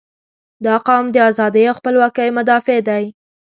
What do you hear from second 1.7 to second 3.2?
خپلواکۍ مدافع دی.